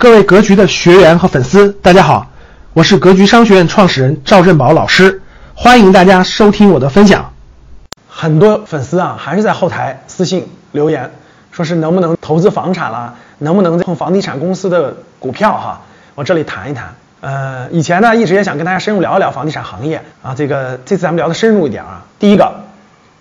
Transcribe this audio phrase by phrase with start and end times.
[0.00, 2.24] 各位格局的学员和粉丝，大家好，
[2.72, 5.20] 我是格局商学院创始人赵振宝老师，
[5.56, 7.32] 欢迎大家收听我的分享。
[8.08, 11.10] 很多粉丝啊，还是在后台私信留言，
[11.50, 15.80] 说是能不能投资房产啦，能不能碰房地产公司的股票哈？
[16.14, 16.94] 我这里谈一谈。
[17.20, 22.04] 呃，以前呢，一直也想跟大家深入聊一聊房地产行业啊，这个这次咱们聊的深入一点啊。
[22.20, 22.60] 第一个，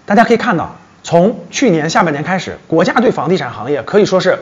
[0.05, 4.37] 大家可以看到，从去年下半年开始，国家对房地产行业可以说是。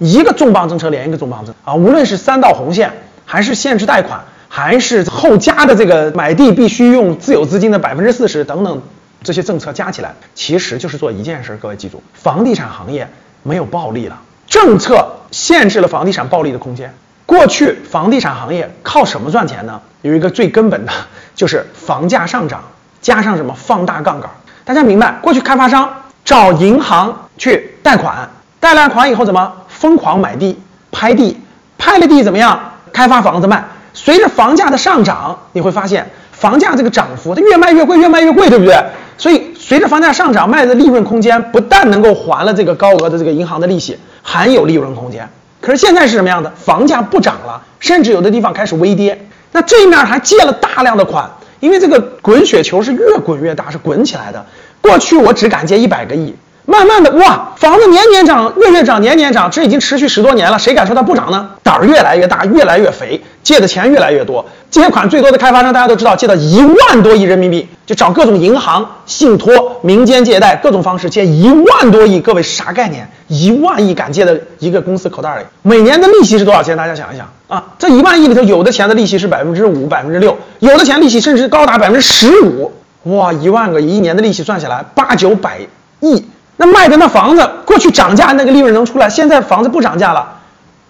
[0.00, 2.90] 一个重磅政策连一个重磅政啊，无论是三道红线，
[3.26, 4.18] 还是限制贷款，
[4.48, 8.80] 还是后加的这个买地必须用自有资金的百分之四十等等
[9.22, 11.58] 这些政策加起来，其实就是做一件事。
[11.60, 13.06] 各位记住，房地产行业
[13.42, 16.94] 没有暴利了，政策限制了房地产暴利的空间。
[17.26, 19.82] 过去房地产行业靠什么赚钱呢？
[20.00, 20.92] 有一个最根本的，
[21.34, 22.62] 就是房价上涨
[23.02, 24.30] 加上什么放大杠杆。
[24.64, 25.90] 大家明白，过去开发商
[26.24, 29.52] 找银行去贷款，贷了款以后怎么？
[29.80, 30.58] 疯狂买地、
[30.92, 31.38] 拍地，
[31.78, 32.74] 拍了地怎么样？
[32.92, 33.64] 开发房子卖。
[33.94, 38.78] 随着房价的上涨，你会发现房价这个涨幅，它越卖越贵，越卖越贵，对不对？
[39.16, 45.26] 所以随着房价上涨，卖的利润空间不但能够还了这个高额的这个银行的利息，还有利润空间。
[45.62, 46.50] 可是现在是什么样的？
[46.50, 49.26] 房价不涨了，甚至有的地方开始微跌。
[49.52, 54.44] 那这一面还借了大量的款，因为这个滚雪球是越滚越大，是滚起来的。
[54.82, 56.36] 过去我只敢借一百个亿。
[56.66, 61.50] 慢慢的，哇，房子年年涨，月月涨，年年涨，这已经持续十多年了，谁敢说它不涨呢？
[61.62, 64.44] 胆儿越来越大，越来越肥，借的钱越来越多。
[64.70, 72.20] 借款最多的开发商，大家都知道，借到一万多亿人民币，就找各种银行、信托、民间借贷各种方式借一万多亿。
[72.20, 73.10] 各位啥概念？
[73.26, 76.76] 一万亿敢借的一个公司口袋里，每年的利息是多少钱？
[76.76, 82.72] 大家想一想啊，这一万亿里头，有的钱的利息是百分之五、百分之六，有的钱利息甚至高达百分之十五。
[83.04, 85.58] 哇，一万个一年的利息算下来八九百
[85.98, 86.24] 亿。
[86.60, 90.40] 那卖的那房子过去涨价那个利润能出来，现在房子不涨价了，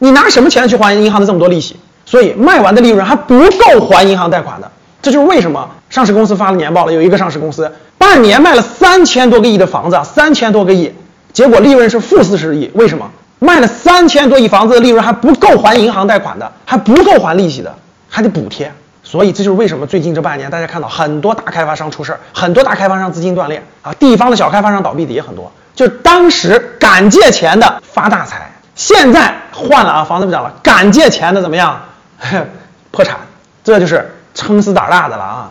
[0.01, 1.77] 你拿什么钱去还银行的这么多利息？
[2.05, 4.69] 所以卖完的利润还不够还银行贷款的，
[5.01, 10.93] 这就是为什么上市公司发了年报了，有一个上市公司半年卖了三千多个亿的房子，三千多个亿，
[11.33, 13.09] 结果利润是负四十亿，为什么？
[13.39, 17.73] 卖了三千多亿房子的利润还不够还银行贷款的，还不够还利息的，
[18.09, 18.73] 还得补贴。
[19.05, 25.53] 所以这就是为什么最近这半年大家看到很多大开发商出事儿，很多大开发商资金断裂啊，地方的小开发商倒闭的也很多。
[25.75, 31.81] 就当时敢借钱的发大财，现在换了啊，房子不涨了，敢借钱的怎么样？
[32.91, 33.17] 破产，
[33.63, 35.51] 这就是撑死胆大的了啊！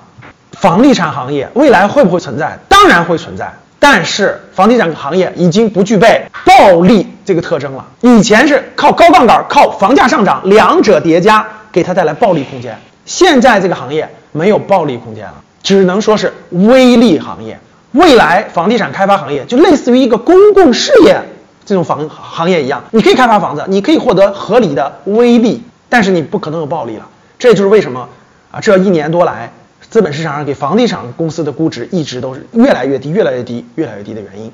[0.54, 2.60] 房地产行业未来会不会存在？
[2.68, 7.86] 当然会存在，但是房地产行业已经不具备暴利这个特征了。
[8.02, 12.78] 以前是靠高杠杆、靠房价上涨两者叠加给它带来暴利空间。
[13.06, 17.58] 现在这个行业没有暴利空间了，只能说是微利行业。
[17.92, 21.20] 未来房地产开发行业就类似于一个公共事业
[21.66, 27.08] 这种房行业一样，你可以开发房子，你可以获得合理的微利，但是你不可能有暴利了。
[27.38, 28.10] 这就是为什么
[28.52, 29.52] 啊，这一年多来
[29.90, 34.52] 资本市场上给房地产公司的估值一直都是越来越低、越来越低、越来越低的原因。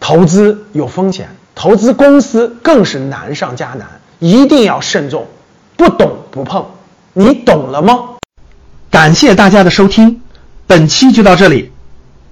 [0.00, 3.86] 投资有风险，投资公司更是难上加难，
[4.18, 5.26] 一定要慎重，
[5.76, 6.66] 不懂不碰。
[7.12, 8.16] 你懂了吗？
[8.90, 10.20] 感谢大家的收听，
[10.66, 11.69] 本期就到这里。